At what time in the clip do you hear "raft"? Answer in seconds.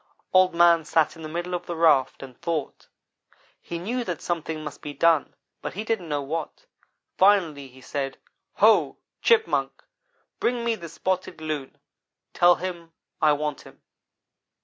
1.75-2.23